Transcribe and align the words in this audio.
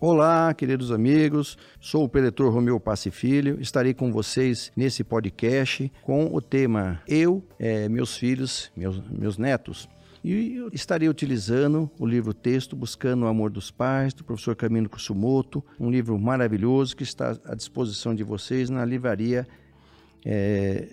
Olá, 0.00 0.54
queridos 0.54 0.92
amigos. 0.92 1.58
Sou 1.80 2.04
o 2.04 2.08
preletor 2.08 2.54
Romeu 2.54 2.78
Passe 2.78 3.10
Filho. 3.10 3.60
Estarei 3.60 3.92
com 3.92 4.12
vocês 4.12 4.70
nesse 4.76 5.02
podcast 5.02 5.90
com 6.02 6.32
o 6.32 6.40
tema 6.40 7.02
Eu, 7.08 7.42
é, 7.58 7.88
meus 7.88 8.16
filhos, 8.16 8.70
meus, 8.76 9.02
meus 9.10 9.36
netos. 9.36 9.88
E 10.24 10.64
estarei 10.72 11.08
utilizando 11.08 11.90
o 11.98 12.06
livro 12.06 12.32
texto 12.32 12.76
Buscando 12.76 13.24
o 13.24 13.26
Amor 13.26 13.50
dos 13.50 13.72
Pais, 13.72 14.14
do 14.14 14.22
professor 14.22 14.54
Camilo 14.54 14.88
Kusumoto, 14.88 15.64
um 15.80 15.90
livro 15.90 16.16
maravilhoso 16.16 16.94
que 16.94 17.02
está 17.02 17.36
à 17.44 17.56
disposição 17.56 18.14
de 18.14 18.22
vocês 18.22 18.70
na 18.70 18.84
livraria. 18.84 19.48
É, 20.24 20.90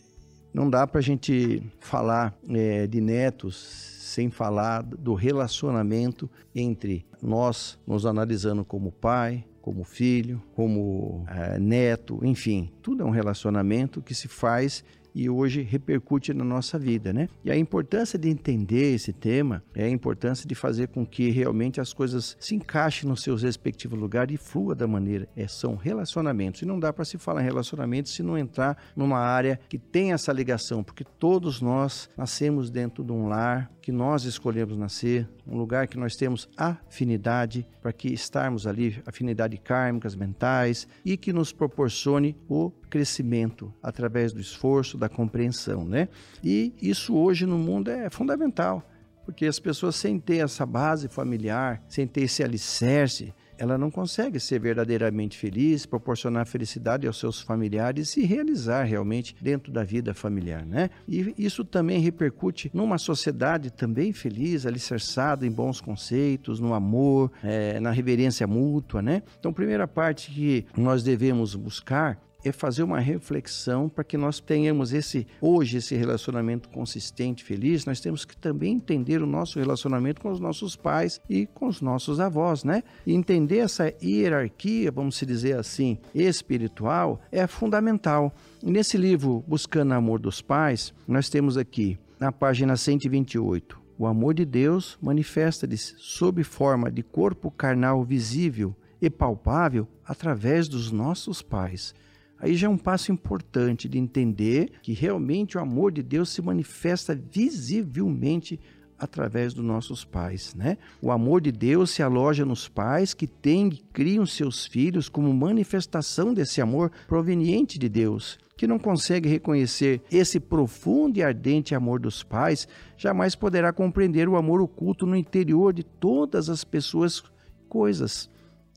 não 0.55 0.69
dá 0.69 0.87
para 0.87 0.99
a 0.99 1.03
gente 1.03 1.61
falar 1.81 2.33
é, 2.49 2.87
de 2.87 3.01
netos 3.01 3.57
sem 3.57 4.31
falar 4.31 4.83
do 4.83 5.13
relacionamento 5.13 6.29
entre 6.55 7.05
nós, 7.21 7.77
nos 7.85 8.05
analisando 8.05 8.63
como 8.63 8.89
pai, 8.89 9.43
como 9.61 9.83
filho, 9.83 10.41
como 10.55 11.25
é, 11.27 11.59
neto, 11.59 12.21
enfim, 12.23 12.71
tudo 12.81 13.03
é 13.03 13.05
um 13.05 13.09
relacionamento 13.09 14.01
que 14.01 14.15
se 14.15 14.29
faz 14.29 14.81
e 15.15 15.29
hoje 15.29 15.61
repercute 15.61 16.33
na 16.33 16.43
nossa 16.43 16.77
vida, 16.77 17.13
né? 17.13 17.29
E 17.43 17.49
a 17.49 17.57
importância 17.57 18.19
de 18.19 18.29
entender 18.29 18.93
esse 18.93 19.13
tema 19.13 19.63
é 19.73 19.85
a 19.85 19.89
importância 19.89 20.47
de 20.47 20.53
fazer 20.53 20.89
com 20.89 21.05
que 21.05 21.29
realmente 21.29 21.79
as 21.79 21.93
coisas 21.93 22.35
se 22.37 22.53
encaixem 22.53 23.07
nos 23.07 23.23
seus 23.23 23.41
respectivos 23.41 23.97
lugares 23.97 24.35
e 24.35 24.37
flua 24.37 24.75
da 24.75 24.85
maneira. 24.85 25.27
É, 25.35 25.47
são 25.47 25.75
relacionamentos. 25.75 26.61
E 26.61 26.65
não 26.65 26.79
dá 26.79 26.91
para 26.91 27.05
se 27.05 27.17
falar 27.17 27.41
em 27.41 27.45
relacionamentos 27.45 28.13
se 28.13 28.21
não 28.21 28.37
entrar 28.37 28.77
numa 28.95 29.19
área 29.19 29.59
que 29.69 29.79
tem 29.79 30.11
essa 30.11 30.33
ligação, 30.33 30.83
porque 30.83 31.05
todos 31.05 31.61
nós 31.61 32.09
nascemos 32.17 32.69
dentro 32.69 33.03
de 33.03 33.13
um 33.13 33.27
lar 33.27 33.71
que 33.81 33.91
nós 33.91 34.23
escolhemos 34.23 34.75
nascer, 34.75 35.29
um 35.45 35.55
lugar 35.55 35.87
que 35.87 35.95
nós 35.95 36.15
temos 36.15 36.49
afinidade 36.57 37.67
para 37.81 37.93
que 37.93 38.11
estarmos 38.11 38.65
ali, 38.65 38.99
afinidade 39.05 39.57
kármicas, 39.57 40.15
mentais 40.15 40.87
e 41.05 41.15
que 41.15 41.31
nos 41.31 41.53
proporcione 41.53 42.35
o 42.49 42.71
crescimento 42.85 43.73
através 43.81 44.31
do 44.33 44.39
esforço, 44.39 44.97
da 44.97 45.09
compreensão, 45.09 45.85
né? 45.85 46.07
E 46.43 46.73
isso 46.81 47.15
hoje 47.15 47.45
no 47.45 47.57
mundo 47.57 47.89
é 47.89 48.09
fundamental, 48.09 48.83
porque 49.25 49.45
as 49.45 49.59
pessoas 49.59 49.95
sem 49.95 50.19
ter 50.19 50.37
essa 50.37 50.65
base 50.65 51.07
familiar, 51.07 51.83
sem 51.87 52.05
ter 52.07 52.21
esse 52.21 52.43
alicerce, 52.43 53.33
ela 53.57 53.77
não 53.77 53.89
consegue 53.89 54.39
ser 54.39 54.59
verdadeiramente 54.59 55.37
feliz, 55.37 55.85
proporcionar 55.85 56.45
felicidade 56.45 57.07
aos 57.07 57.19
seus 57.19 57.41
familiares 57.41 58.15
e 58.17 58.25
realizar 58.25 58.83
realmente 58.83 59.35
dentro 59.41 59.71
da 59.71 59.83
vida 59.83 60.13
familiar, 60.13 60.65
né? 60.65 60.89
E 61.07 61.33
isso 61.37 61.63
também 61.63 61.99
repercute 61.99 62.69
numa 62.73 62.97
sociedade 62.97 63.71
também 63.71 64.11
feliz, 64.13 64.65
alicerçada 64.65 65.45
em 65.45 65.51
bons 65.51 65.79
conceitos, 65.79 66.59
no 66.59 66.73
amor, 66.73 67.31
é, 67.43 67.79
na 67.79 67.91
reverência 67.91 68.45
mútua, 68.45 69.01
né? 69.01 69.23
Então, 69.39 69.53
primeira 69.53 69.87
parte 69.87 70.31
que 70.31 70.65
nós 70.75 71.03
devemos 71.03 71.55
buscar 71.55 72.19
é 72.45 72.51
fazer 72.51 72.83
uma 72.83 72.99
reflexão 72.99 73.89
para 73.89 74.03
que 74.03 74.17
nós 74.17 74.39
tenhamos 74.39 74.93
esse 74.93 75.27
hoje 75.41 75.77
esse 75.77 75.95
relacionamento 75.95 76.69
consistente, 76.69 77.43
feliz. 77.43 77.85
Nós 77.85 77.99
temos 77.99 78.23
que 78.25 78.37
também 78.37 78.73
entender 78.73 79.21
o 79.21 79.27
nosso 79.27 79.59
relacionamento 79.59 80.21
com 80.21 80.31
os 80.31 80.39
nossos 80.39 80.75
pais 80.75 81.19
e 81.29 81.45
com 81.47 81.67
os 81.67 81.81
nossos 81.81 82.19
avós, 82.19 82.63
né? 82.63 82.83
E 83.05 83.13
entender 83.13 83.59
essa 83.59 83.93
hierarquia, 84.03 84.91
vamos 84.91 85.19
dizer 85.19 85.57
assim, 85.57 85.97
espiritual 86.13 87.19
é 87.31 87.47
fundamental. 87.47 88.33
nesse 88.61 88.97
livro 88.97 89.43
Buscando 89.47 89.91
o 89.91 89.95
Amor 89.95 90.19
dos 90.19 90.41
Pais, 90.41 90.93
nós 91.07 91.29
temos 91.29 91.57
aqui 91.57 91.97
na 92.19 92.31
página 92.31 92.77
128 92.77 93.85
o 93.97 94.05
amor 94.05 94.33
de 94.33 94.43
Deus 94.43 94.97
manifesta-se 95.01 95.95
sob 95.97 96.43
forma 96.43 96.91
de 96.91 97.01
corpo 97.01 97.49
carnal 97.49 98.03
visível 98.03 98.75
e 99.01 99.09
palpável 99.09 99.87
através 100.05 100.67
dos 100.67 100.91
nossos 100.91 101.41
pais. 101.41 101.93
Aí 102.39 102.55
já 102.55 102.67
é 102.67 102.69
um 102.69 102.77
passo 102.77 103.11
importante 103.11 103.87
de 103.87 103.97
entender 103.97 104.73
que 104.81 104.93
realmente 104.93 105.57
o 105.57 105.61
amor 105.61 105.91
de 105.91 106.03
Deus 106.03 106.29
se 106.29 106.41
manifesta 106.41 107.15
visivelmente 107.15 108.59
através 108.97 109.53
dos 109.53 109.63
nossos 109.63 110.05
pais, 110.05 110.53
né? 110.55 110.77
O 111.01 111.11
amor 111.11 111.41
de 111.41 111.51
Deus 111.51 111.91
se 111.91 112.01
aloja 112.01 112.45
nos 112.45 112.67
pais 112.67 113.13
que 113.13 113.27
têm 113.27 113.67
e 113.67 113.77
criam 113.77 114.25
seus 114.25 114.65
filhos 114.65 115.09
como 115.09 115.33
manifestação 115.33 116.33
desse 116.33 116.61
amor 116.61 116.91
proveniente 117.07 117.77
de 117.77 117.89
Deus. 117.89 118.37
Que 118.57 118.67
não 118.67 118.79
consegue 118.79 119.27
reconhecer 119.27 120.01
esse 120.09 120.39
profundo 120.39 121.17
e 121.17 121.23
ardente 121.23 121.75
amor 121.75 121.99
dos 121.99 122.23
pais, 122.23 122.67
jamais 122.95 123.35
poderá 123.35 123.73
compreender 123.73 124.29
o 124.29 124.37
amor 124.37 124.61
oculto 124.61 125.05
no 125.05 125.15
interior 125.15 125.73
de 125.73 125.83
todas 125.83 126.49
as 126.49 126.63
pessoas 126.63 127.21
coisas. 127.67 128.29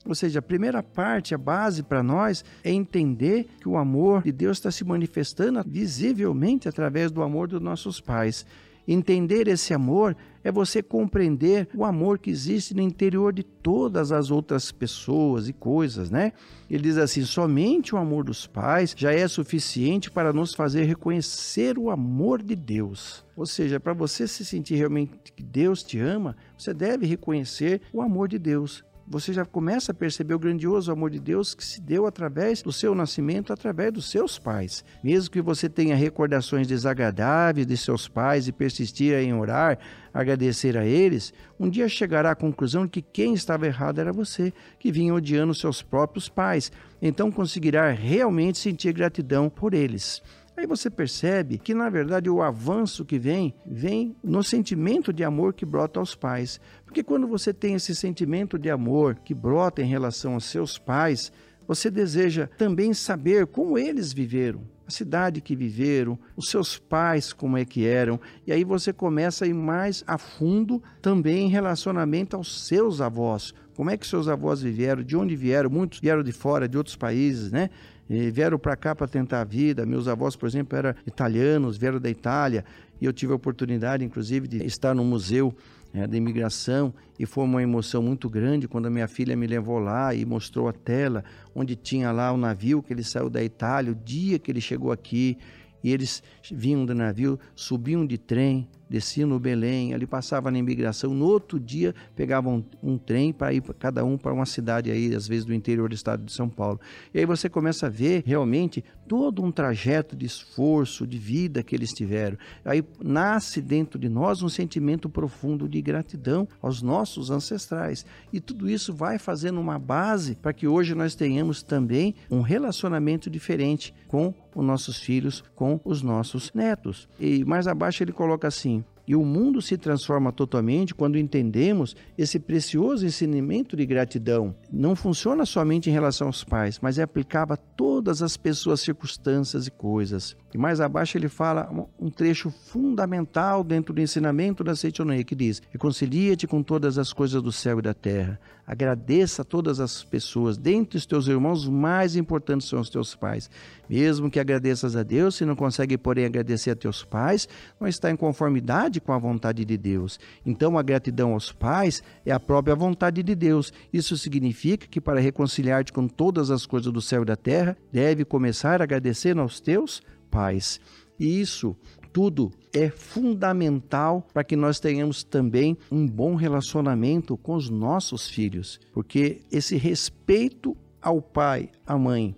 Ou 0.05 0.15
seja, 0.15 0.39
a 0.39 0.41
primeira 0.41 0.81
parte, 0.81 1.35
a 1.35 1.37
base 1.37 1.83
para 1.83 2.01
nós 2.01 2.43
é 2.63 2.71
entender 2.71 3.47
que 3.59 3.67
o 3.67 3.77
amor 3.77 4.23
de 4.23 4.31
Deus 4.31 4.57
está 4.57 4.71
se 4.71 4.83
manifestando 4.83 5.61
visivelmente 5.67 6.69
através 6.69 7.11
do 7.11 7.21
amor 7.21 7.47
dos 7.47 7.61
nossos 7.61 7.99
pais. 7.99 8.45
Entender 8.91 9.47
esse 9.47 9.71
amor 9.71 10.17
é 10.43 10.51
você 10.51 10.81
compreender 10.81 11.69
o 11.75 11.85
amor 11.85 12.17
que 12.17 12.31
existe 12.31 12.73
no 12.73 12.81
interior 12.81 13.31
de 13.31 13.43
todas 13.43 14.11
as 14.11 14.31
outras 14.31 14.71
pessoas 14.71 15.47
e 15.47 15.53
coisas, 15.53 16.09
né? 16.09 16.33
Ele 16.67 16.81
diz 16.81 16.97
assim: 16.97 17.23
somente 17.23 17.93
o 17.93 17.99
amor 17.99 18.23
dos 18.23 18.47
pais 18.47 18.95
já 18.97 19.13
é 19.13 19.27
suficiente 19.27 20.09
para 20.09 20.33
nos 20.33 20.55
fazer 20.55 20.85
reconhecer 20.85 21.77
o 21.77 21.91
amor 21.91 22.41
de 22.41 22.55
Deus. 22.55 23.23
Ou 23.35 23.45
seja, 23.45 23.79
para 23.79 23.93
você 23.93 24.27
se 24.27 24.43
sentir 24.43 24.75
realmente 24.75 25.31
que 25.35 25.43
Deus 25.43 25.83
te 25.83 25.99
ama, 25.99 26.35
você 26.57 26.73
deve 26.73 27.05
reconhecer 27.05 27.81
o 27.93 28.01
amor 28.01 28.27
de 28.27 28.39
Deus 28.39 28.83
você 29.09 29.33
já 29.33 29.43
começa 29.43 29.91
a 29.91 29.95
perceber 29.95 30.35
o 30.35 30.39
grandioso 30.39 30.91
amor 30.91 31.09
de 31.09 31.19
Deus 31.19 31.55
que 31.55 31.65
se 31.65 31.81
deu 31.81 32.05
através 32.05 32.61
do 32.61 32.71
seu 32.71 32.93
nascimento, 32.93 33.51
através 33.51 33.91
dos 33.91 34.11
seus 34.11 34.37
pais. 34.37 34.85
Mesmo 35.03 35.31
que 35.31 35.41
você 35.41 35.67
tenha 35.67 35.95
recordações 35.95 36.67
desagradáveis 36.67 37.65
de 37.65 37.75
seus 37.75 38.07
pais 38.07 38.47
e 38.47 38.51
persistir 38.51 39.15
em 39.15 39.33
orar, 39.33 39.79
agradecer 40.13 40.77
a 40.77 40.85
eles, 40.85 41.33
um 41.59 41.67
dia 41.67 41.89
chegará 41.89 42.31
à 42.31 42.35
conclusão 42.35 42.85
de 42.85 42.91
que 42.91 43.01
quem 43.01 43.33
estava 43.33 43.65
errado 43.65 43.99
era 43.99 44.13
você, 44.13 44.53
que 44.77 44.91
vinha 44.91 45.13
odiando 45.13 45.55
seus 45.55 45.81
próprios 45.81 46.29
pais. 46.29 46.71
Então 47.01 47.31
conseguirá 47.31 47.89
realmente 47.89 48.59
sentir 48.59 48.93
gratidão 48.93 49.49
por 49.49 49.73
eles. 49.73 50.21
Aí 50.59 50.67
você 50.67 50.89
percebe 50.89 51.57
que, 51.57 51.73
na 51.73 51.89
verdade, 51.89 52.29
o 52.29 52.41
avanço 52.41 53.05
que 53.05 53.17
vem, 53.17 53.55
vem 53.65 54.13
no 54.21 54.43
sentimento 54.43 55.13
de 55.13 55.23
amor 55.23 55.53
que 55.53 55.65
brota 55.65 56.01
aos 56.01 56.15
pais. 56.15 56.59
Porque 56.83 57.01
quando 57.01 57.25
você 57.29 57.53
tem 57.53 57.75
esse 57.75 57.95
sentimento 57.95 58.59
de 58.59 58.69
amor 58.69 59.15
que 59.23 59.33
brota 59.33 59.81
em 59.81 59.85
relação 59.85 60.33
aos 60.33 60.43
seus 60.43 60.77
pais, 60.77 61.31
você 61.65 61.89
deseja 61.89 62.47
também 62.57 62.93
saber 62.93 63.47
como 63.47 63.77
eles 63.77 64.11
viveram, 64.11 64.59
a 64.85 64.91
cidade 64.91 65.39
que 65.39 65.55
viveram, 65.55 66.19
os 66.35 66.49
seus 66.49 66.77
pais 66.77 67.31
como 67.31 67.57
é 67.57 67.63
que 67.63 67.87
eram, 67.87 68.19
e 68.45 68.51
aí 68.51 68.65
você 68.65 68.91
começa 68.91 69.45
a 69.45 69.47
ir 69.47 69.53
mais 69.53 70.03
a 70.05 70.17
fundo 70.17 70.83
também 71.01 71.45
em 71.45 71.49
relacionamento 71.49 72.35
aos 72.35 72.67
seus 72.67 72.99
avós. 72.99 73.53
Como 73.77 73.89
é 73.89 73.95
que 73.95 74.05
seus 74.05 74.27
avós 74.27 74.61
viveram, 74.61 75.03
de 75.03 75.15
onde 75.15 75.37
vieram? 75.37 75.69
Muitos 75.69 76.01
vieram 76.01 76.21
de 76.21 76.33
fora, 76.33 76.67
de 76.67 76.77
outros 76.77 76.97
países, 76.97 77.49
né? 77.49 77.69
Vieram 78.09 78.57
para 78.57 78.75
cá 78.75 78.95
para 78.95 79.07
tentar 79.07 79.41
a 79.41 79.43
vida. 79.43 79.85
Meus 79.85 80.07
avós, 80.07 80.35
por 80.35 80.47
exemplo, 80.47 80.75
eram 80.75 80.95
italianos, 81.05 81.77
vieram 81.77 81.99
da 81.99 82.09
Itália, 82.09 82.65
e 82.99 83.05
eu 83.05 83.13
tive 83.13 83.31
a 83.33 83.35
oportunidade, 83.35 84.03
inclusive, 84.03 84.47
de 84.47 84.65
estar 84.65 84.95
no 84.95 85.05
museu 85.05 85.55
é, 85.93 86.07
da 86.07 86.17
imigração. 86.17 86.91
E 87.19 87.25
foi 87.27 87.43
uma 87.43 87.61
emoção 87.61 88.01
muito 88.01 88.27
grande 88.27 88.67
quando 88.67 88.87
a 88.87 88.89
minha 88.89 89.07
filha 89.07 89.35
me 89.35 89.45
levou 89.45 89.77
lá 89.77 90.13
e 90.15 90.25
mostrou 90.25 90.67
a 90.67 90.73
tela 90.73 91.23
onde 91.53 91.75
tinha 91.75 92.11
lá 92.11 92.31
o 92.31 92.37
navio 92.37 92.81
que 92.81 92.91
ele 92.91 93.03
saiu 93.03 93.29
da 93.29 93.43
Itália, 93.43 93.91
o 93.91 93.95
dia 93.95 94.39
que 94.39 94.51
ele 94.51 94.61
chegou 94.61 94.91
aqui. 94.91 95.37
E 95.83 95.91
eles 95.91 96.23
vinham 96.51 96.85
do 96.85 96.95
navio, 96.95 97.39
subiam 97.55 98.05
de 98.05 98.17
trem, 98.17 98.67
desciam 98.89 99.29
no 99.29 99.39
Belém, 99.39 99.93
ali 99.93 100.07
passava 100.07 100.49
na 100.49 100.57
imigração, 100.57 101.13
no 101.13 101.25
outro 101.25 101.59
dia 101.59 101.93
pegavam 102.15 102.63
um, 102.83 102.93
um 102.93 102.97
trem 102.97 103.31
para 103.31 103.53
ir 103.53 103.61
cada 103.77 104.03
um 104.03 104.17
para 104.17 104.33
uma 104.33 104.45
cidade 104.45 104.89
aí, 104.91 105.13
às 105.13 105.27
vezes 105.27 105.45
do 105.45 105.53
interior 105.53 105.89
do 105.89 105.95
estado 105.95 106.23
de 106.23 106.33
São 106.33 106.49
Paulo. 106.49 106.79
E 107.13 107.19
aí 107.19 107.25
você 107.25 107.49
começa 107.49 107.85
a 107.85 107.89
ver 107.89 108.23
realmente 108.25 108.83
todo 109.07 109.43
um 109.43 109.51
trajeto 109.51 110.15
de 110.15 110.25
esforço, 110.25 111.07
de 111.07 111.17
vida 111.17 111.63
que 111.63 111.75
eles 111.75 111.89
tiveram. 111.89 112.37
Aí 112.63 112.83
nasce 113.03 113.61
dentro 113.61 113.99
de 113.99 114.07
nós 114.07 114.41
um 114.43 114.49
sentimento 114.49 115.09
profundo 115.09 115.67
de 115.67 115.81
gratidão 115.81 116.47
aos 116.61 116.81
nossos 116.81 117.31
ancestrais. 117.31 118.05
E 118.31 118.39
tudo 118.39 118.69
isso 118.69 118.93
vai 118.93 119.17
fazendo 119.17 119.59
uma 119.59 119.79
base 119.79 120.35
para 120.35 120.53
que 120.53 120.67
hoje 120.67 120.93
nós 120.93 121.15
tenhamos 121.15 121.63
também 121.63 122.13
um 122.29 122.41
relacionamento 122.41 123.29
diferente 123.29 123.93
com 124.07 124.33
os 124.55 124.65
nossos 124.65 124.97
filhos, 124.97 125.43
com 125.55 125.79
os 125.83 126.01
nossos 126.01 126.51
netos. 126.53 127.07
E 127.19 127.43
mais 127.45 127.67
abaixo 127.67 128.03
ele 128.03 128.11
coloca 128.11 128.47
assim: 128.47 128.78
E 129.09 129.15
o 129.15 129.25
mundo 129.25 129.59
se 129.59 129.75
transforma 129.75 130.31
totalmente 130.31 130.93
quando 130.93 131.17
entendemos 131.17 131.95
esse 132.15 132.37
precioso 132.37 133.07
ensinamento 133.07 133.75
de 133.75 133.83
gratidão. 133.83 134.53
Não 134.71 134.95
funciona 134.95 135.47
somente 135.47 135.89
em 135.89 135.93
relação 135.93 136.27
aos 136.27 136.43
pais, 136.43 136.77
mas 136.79 136.99
é 136.99 137.01
aplicável 137.01 137.55
a 137.55 137.57
todas 137.57 138.21
as 138.21 138.37
pessoas, 138.37 138.81
circunstâncias 138.81 139.65
e 139.65 139.71
coisas. 139.71 140.37
E 140.53 140.59
mais 140.59 140.79
abaixo 140.79 141.17
ele 141.17 141.27
fala 141.27 141.71
um 141.99 142.11
trecho 142.11 142.51
fundamental 142.51 143.63
dentro 143.63 143.95
do 143.95 144.01
ensinamento 144.01 144.63
da 144.63 144.75
Seitonei, 144.75 145.23
que 145.23 145.33
diz: 145.33 145.59
Reconcilia-te 145.71 146.45
com 146.45 146.61
todas 146.61 146.99
as 146.99 147.11
coisas 147.11 147.41
do 147.41 147.51
céu 147.51 147.79
e 147.79 147.81
da 147.81 147.95
terra. 147.95 148.39
Agradeça 148.69 149.41
a 149.41 149.45
todas 149.45 149.79
as 149.79 150.03
pessoas. 150.03 150.55
Dentre 150.55 150.95
os 150.95 151.03
teus 151.07 151.27
irmãos, 151.27 151.63
os 151.63 151.69
mais 151.69 152.15
importantes 152.15 152.67
são 152.67 152.79
os 152.79 152.87
teus 152.87 153.15
pais. 153.15 153.49
Mesmo 153.89 154.29
que 154.29 154.39
agradeças 154.39 154.95
a 154.95 155.01
Deus, 155.01 155.33
se 155.33 155.43
não 155.43 155.55
consegue, 155.55 155.97
porém, 155.97 156.25
agradecer 156.25 156.69
a 156.69 156.75
teus 156.75 157.03
pais, 157.03 157.49
não 157.81 157.87
está 157.87 158.11
em 158.11 158.15
conformidade 158.15 159.01
com 159.01 159.11
a 159.11 159.17
vontade 159.17 159.65
de 159.65 159.75
Deus. 159.75 160.19
Então, 160.45 160.77
a 160.77 160.83
gratidão 160.83 161.33
aos 161.33 161.51
pais 161.51 162.03
é 162.23 162.31
a 162.31 162.39
própria 162.39 162.75
vontade 162.75 163.23
de 163.23 163.33
Deus. 163.33 163.73
Isso 163.91 164.15
significa 164.15 164.85
que, 164.85 165.01
para 165.01 165.19
reconciliar-te 165.19 165.91
com 165.91 166.07
todas 166.07 166.51
as 166.51 166.67
coisas 166.67 166.93
do 166.93 167.01
céu 167.01 167.23
e 167.23 167.25
da 167.25 167.35
terra, 167.35 167.75
deve 167.91 168.23
começar 168.23 168.83
agradecendo 168.83 169.41
aos 169.41 169.59
teus 169.59 169.99
pais. 170.29 170.79
E 171.19 171.41
isso 171.41 171.75
tudo 172.11 172.51
é 172.73 172.89
fundamental 172.89 174.27
para 174.33 174.43
que 174.43 174.55
nós 174.55 174.79
tenhamos 174.79 175.23
também 175.23 175.77
um 175.91 176.07
bom 176.07 176.35
relacionamento 176.35 177.37
com 177.37 177.55
os 177.55 177.69
nossos 177.69 178.27
filhos, 178.27 178.79
porque 178.93 179.41
esse 179.51 179.75
respeito 179.77 180.75
ao 181.01 181.21
pai, 181.21 181.69
à 181.85 181.97
mãe, 181.97 182.35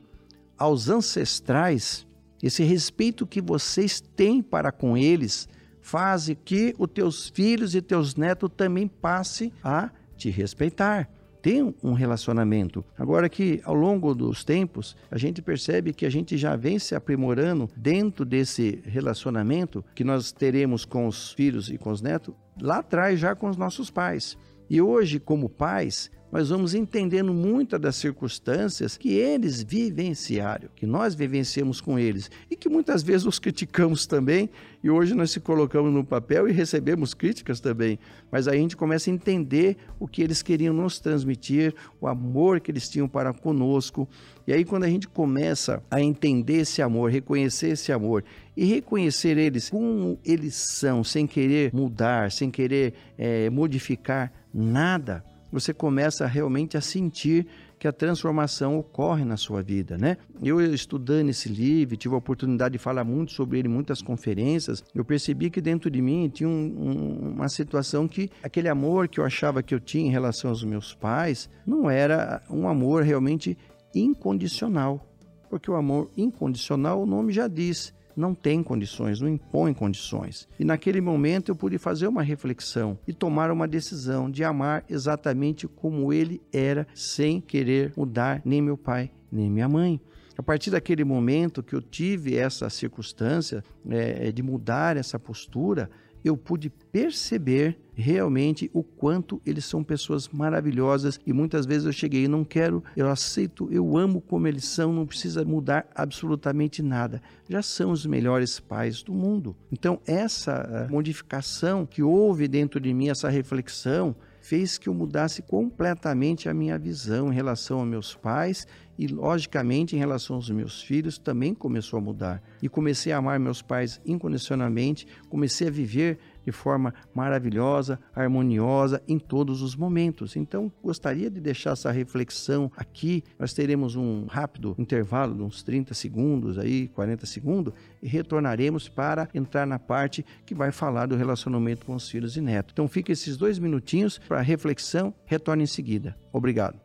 aos 0.58 0.90
ancestrais, 0.90 2.06
esse 2.42 2.64
respeito 2.64 3.26
que 3.26 3.42
vocês 3.42 4.02
têm 4.16 4.42
para 4.42 4.72
com 4.72 4.98
eles, 4.98 5.48
faz 5.82 6.30
que 6.46 6.76
os 6.78 6.90
teus 6.90 7.30
filhos 7.30 7.74
e 7.76 7.82
teus 7.82 8.16
netos 8.16 8.50
também 8.56 8.88
passem 8.88 9.52
a 9.64 9.90
te 10.16 10.30
respeitar 10.30 11.10
tem 11.42 11.74
um 11.84 11.94
relacionamento. 11.94 12.86
Agora 12.98 13.28
que 13.28 13.62
ao 13.64 13.74
longo 13.74 14.14
dos 14.14 14.44
tempos, 14.44 14.96
a 15.10 15.18
gente 15.18 15.42
percebe 15.42 15.94
que 15.94 16.06
a 16.06 16.10
gente 16.10 16.38
já 16.38 16.56
vem 16.56 16.78
se 16.78 16.94
aprimorando 16.94 17.70
dentro 17.76 18.24
desse 18.24 18.82
relacionamento 18.86 19.84
que 19.96 20.04
nós 20.04 20.32
teremos 20.32 20.86
com 20.86 21.08
os 21.08 21.32
filhos 21.34 21.70
e 21.70 21.78
com 21.78 21.92
os 21.92 22.02
netos, 22.02 22.34
lá 22.62 22.78
atrás 22.78 23.20
já 23.20 23.36
com 23.36 23.50
os 23.50 23.58
nossos 23.58 23.90
pais. 23.90 24.38
E 24.70 24.82
hoje, 24.82 25.20
como 25.20 25.50
pais, 25.50 26.10
nós 26.32 26.50
vamos 26.50 26.74
entendendo 26.74 27.34
muitas 27.34 27.80
das 27.80 27.98
circunstâncias 27.98 28.96
que 28.96 29.10
eles 29.10 29.62
vivenciaram, 29.62 30.70
que 30.76 30.86
nós 30.86 31.14
vivenciamos 31.14 31.82
com 31.82 32.00
eles 32.00 32.32
e 32.50 32.56
que 32.56 32.70
muitas 32.70 33.04
vezes 33.04 33.28
os 33.28 33.38
criticamos 33.38 34.08
também. 34.08 34.50
E 34.82 34.90
hoje 34.90 35.14
nós 35.14 35.32
se 35.32 35.42
colocamos 35.42 35.94
no 35.94 36.06
papel 36.06 36.48
e 36.48 36.54
recebemos 36.54 37.14
críticas 37.14 37.60
também. 37.60 38.00
Mas 38.32 38.48
aí 38.48 38.58
a 38.58 38.62
gente 38.62 38.78
começa 38.78 39.10
a 39.10 39.14
entender 39.14 39.76
o 40.00 40.08
que 40.08 40.22
eles 40.22 40.42
queriam 40.42 40.74
nos 40.74 41.00
transmitir, 41.00 41.76
o 42.00 42.08
amor 42.08 42.62
que 42.62 42.72
eles 42.72 42.88
tinham 42.88 43.10
para 43.10 43.34
conosco. 43.34 44.08
E 44.48 44.54
aí, 44.54 44.66
quando 44.66 44.86
a 44.86 44.90
gente 44.90 45.08
começa 45.08 45.84
a 45.92 46.02
entender 46.02 46.62
esse 46.62 46.82
amor, 46.82 47.12
reconhecer 47.12 47.70
esse 47.70 47.92
amor 47.92 48.24
e 48.56 48.66
reconhecer 48.66 49.38
eles 49.38 49.70
como 49.70 50.18
eles 50.26 50.56
são, 50.56 51.04
sem 51.04 51.28
querer 51.28 51.74
mudar, 51.74 52.32
sem 52.32 52.50
querer 52.50 52.94
é, 53.18 53.50
modificar 53.50 54.32
nada, 54.54 55.24
você 55.52 55.74
começa 55.74 56.26
realmente 56.26 56.78
a 56.78 56.82
sentir 56.82 57.46
que 57.78 57.88
a 57.88 57.92
transformação 57.92 58.78
ocorre 58.78 59.26
na 59.26 59.36
sua 59.36 59.64
vida, 59.64 59.98
né? 59.98 60.18
Eu 60.42 60.62
estudando 60.62 61.30
esse 61.30 61.50
livro, 61.50 61.98
tive 61.98 62.14
a 62.14 62.18
oportunidade 62.20 62.74
de 62.74 62.78
falar 62.78 63.04
muito 63.04 63.32
sobre 63.32 63.58
ele 63.58 63.68
em 63.68 63.72
muitas 63.72 64.04
conferências, 64.04 64.84
eu 64.94 65.04
percebi 65.04 65.50
que 65.50 65.60
dentro 65.60 65.90
de 65.90 66.00
mim 66.00 66.30
tinha 66.30 66.48
um, 66.48 66.54
um, 66.54 67.34
uma 67.34 67.50
situação 67.50 68.08
que 68.08 68.30
aquele 68.44 68.70
amor 68.70 69.08
que 69.08 69.20
eu 69.20 69.26
achava 69.26 69.64
que 69.64 69.74
eu 69.74 69.80
tinha 69.80 70.08
em 70.08 70.12
relação 70.12 70.52
aos 70.52 70.64
meus 70.64 70.94
pais 70.94 71.50
não 71.66 71.90
era 71.90 72.44
um 72.50 72.68
amor 72.68 73.04
realmente 73.04 73.58
incondicional, 73.96 75.04
porque 75.50 75.70
o 75.70 75.76
amor 75.76 76.12
incondicional, 76.16 77.02
o 77.02 77.06
nome 77.06 77.34
já 77.34 77.48
diz, 77.48 77.94
não 78.16 78.34
tem 78.34 78.64
condições, 78.64 79.22
não 79.22 79.30
impõe 79.30 79.74
condições. 79.74 80.48
E 80.60 80.66
naquele 80.66 81.02
momento 81.02 81.50
eu 81.50 81.56
pude 81.56 81.78
fazer 81.78 82.08
uma 82.08 82.22
reflexão 82.22 82.98
e 83.08 83.14
tomar 83.14 83.52
uma 83.52 83.68
decisão 83.68 84.30
de 84.30 84.44
amar 84.44 84.84
exatamente 84.90 85.68
como 85.68 86.12
ele 86.12 86.42
era, 86.52 86.88
sem 86.94 87.42
querer 87.42 87.94
mudar 87.96 88.42
nem 88.44 88.62
meu 88.62 88.78
pai, 88.78 89.12
nem 89.32 89.50
minha 89.50 89.70
mãe. 89.70 90.00
A 90.38 90.44
partir 90.44 90.72
daquele 90.72 91.04
momento 91.04 91.62
que 91.62 91.76
eu 91.76 91.82
tive 91.82 92.36
essa 92.36 92.70
circunstância 92.70 93.64
é, 93.90 94.32
de 94.32 94.42
mudar 94.42 94.98
essa 94.98 95.20
postura, 95.20 95.90
eu 96.24 96.38
pude 96.38 96.70
perceber 96.70 97.78
realmente 98.02 98.70
o 98.74 98.84
quanto 98.84 99.42
eles 99.46 99.64
são 99.64 99.84
pessoas 99.84 100.28
maravilhosas 100.28 101.20
e 101.26 101.32
muitas 101.32 101.66
vezes 101.66 101.86
eu 101.86 101.94
cheguei, 101.94 102.28
não 102.28 102.44
quero, 102.44 102.84
eu 102.98 103.08
aceito, 103.10 103.70
eu 103.72 103.98
amo 103.98 104.20
como 104.20 104.48
eles 104.48 104.66
são, 104.66 104.92
não 104.92 105.06
precisa 105.06 105.46
mudar 105.46 105.88
absolutamente 105.96 106.82
nada. 106.82 107.22
Já 107.48 107.62
são 107.62 107.92
os 107.92 108.06
melhores 108.06 108.60
pais 108.60 109.02
do 109.02 109.14
mundo. 109.14 109.56
Então 109.72 110.02
essa 110.06 110.52
eh, 110.70 110.92
modificação 110.92 111.86
que 111.86 112.04
houve 112.04 112.48
dentro 112.48 112.80
de 112.80 112.94
mim, 112.94 113.10
essa 113.10 113.30
reflexão, 113.30 114.16
fez 114.42 114.78
que 114.78 114.90
eu 114.90 114.94
mudasse 114.94 115.42
completamente 115.42 116.50
a 116.50 116.54
minha 116.54 116.78
visão 116.78 117.32
em 117.32 117.36
relação 117.36 117.80
aos 117.80 117.88
meus 117.88 118.16
pais 118.16 118.68
e, 118.98 119.08
logicamente, 119.08 119.96
em 119.96 120.00
relação 120.00 120.36
aos 120.36 120.50
meus 120.50 120.82
filhos 120.82 121.18
também 121.18 121.54
começou 121.54 121.98
a 121.98 122.02
mudar. 122.02 122.44
E 122.62 122.68
comecei 122.68 123.14
a 123.14 123.18
amar 123.18 123.40
meus 123.40 123.62
pais 123.62 124.02
incondicionalmente, 124.06 125.08
comecei 125.30 125.68
a 125.68 125.72
viver 125.72 126.20
de 126.46 126.52
forma 126.52 126.94
maravilhosa, 127.14 128.00
harmoniosa 128.16 129.02
em 129.08 129.20
todos 129.20 129.62
os 129.62 129.76
momentos. 129.76 130.36
Então, 130.36 130.72
gostaria 130.84 131.30
de 131.30 131.40
deixar 131.40 131.72
essa 131.72 131.92
reflexão 131.92 132.72
aqui. 132.76 133.24
Nós 133.38 133.54
teremos 133.54 133.96
um 133.96 134.26
rápido 134.26 134.76
intervalo 134.78 135.36
de 135.36 135.42
uns 135.42 135.64
30 135.64 135.94
segundos 135.94 136.58
aí, 136.58 136.88
40 136.90 137.26
segundos 137.26 137.74
e 138.02 138.08
retornaremos 138.08 138.88
para 138.88 139.30
entrar 139.34 139.66
na 139.66 139.80
parte 139.80 140.26
que 140.46 140.56
vai 140.56 140.72
falar 140.72 141.06
do 141.06 141.16
relacionamento 141.16 141.86
com 141.86 141.96
os 141.96 142.10
filhos 142.10 142.38
e 142.38 142.42
netos. 142.42 142.74
Então, 142.74 142.88
fica 142.88 143.12
esses 143.12 143.38
dois 143.38 143.60
minutinhos 143.60 144.18
para 144.18 144.42
reflexão, 144.42 145.14
retorne 145.26 145.64
em 145.64 145.68
seguida. 145.68 146.16
Obrigado 146.32 146.80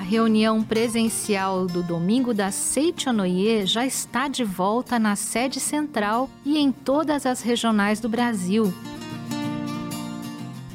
reunião 0.00 0.62
presencial 0.62 1.66
do 1.66 1.82
domingo 1.82 2.32
da 2.32 2.50
Seichonoye 2.50 3.66
já 3.66 3.84
está 3.84 4.28
de 4.28 4.44
volta 4.44 4.98
na 4.98 5.16
sede 5.16 5.58
central 5.58 6.30
e 6.44 6.58
em 6.58 6.70
todas 6.70 7.26
as 7.26 7.42
regionais 7.42 8.00
do 8.00 8.08
Brasil. 8.08 8.72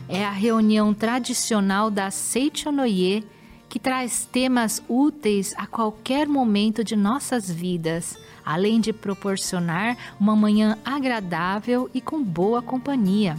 É 0.09 0.25
a 0.25 0.31
reunião 0.31 0.93
tradicional 0.93 1.89
da 1.89 2.11
Seichonoye 2.11 3.25
que 3.69 3.79
traz 3.79 4.27
temas 4.31 4.81
úteis 4.87 5.53
a 5.57 5.67
qualquer 5.67 6.27
momento 6.27 6.83
de 6.83 6.95
nossas 6.95 7.49
vidas, 7.49 8.17
além 8.45 8.79
de 8.79 8.93
proporcionar 8.93 9.97
uma 10.19 10.35
manhã 10.35 10.77
agradável 10.85 11.89
e 11.93 11.99
com 11.99 12.23
boa 12.23 12.61
companhia. 12.61 13.37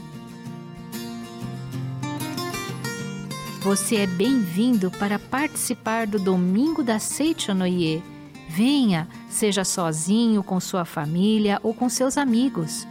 Você 3.61 3.97
é 3.97 4.07
bem-vindo 4.07 4.89
para 4.89 5.19
participar 5.19 6.07
do 6.07 6.17
Domingo 6.17 6.81
da 6.81 7.01
Seichonoye. 7.01 8.01
Venha, 8.49 9.09
seja 9.29 9.65
sozinho, 9.65 10.45
com 10.45 10.61
sua 10.61 10.85
família 10.85 11.59
ou 11.65 11.75
com 11.75 11.89
seus 11.89 12.17
amigos. 12.17 12.87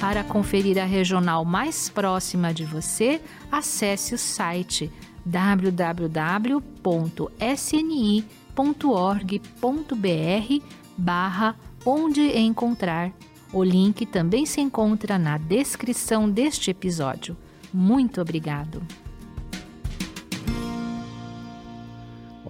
Para 0.00 0.22
conferir 0.22 0.78
a 0.78 0.84
regional 0.84 1.44
mais 1.44 1.88
próxima 1.88 2.54
de 2.54 2.64
você, 2.64 3.20
acesse 3.50 4.14
o 4.14 4.18
site 4.18 4.88
www.sni.org.br 5.26 6.52
barra 10.96 11.56
onde 11.84 12.38
encontrar. 12.38 13.12
O 13.52 13.64
link 13.64 14.06
também 14.06 14.46
se 14.46 14.60
encontra 14.60 15.18
na 15.18 15.36
descrição 15.38 16.30
deste 16.30 16.70
episódio. 16.70 17.36
Muito 17.72 18.20
obrigado. 18.20 18.82